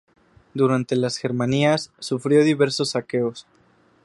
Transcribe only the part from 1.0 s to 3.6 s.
Germanías sufrió diversos saqueos.